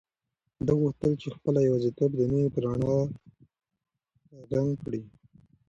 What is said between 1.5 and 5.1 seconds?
یوازیتوب د مینې په رڼا رنګ کړي.